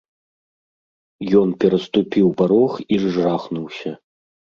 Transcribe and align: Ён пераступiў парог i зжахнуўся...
Ён 1.41 1.49
пераступiў 1.63 2.27
парог 2.39 2.71
i 2.97 2.99
зжахнуўся... 3.05 3.91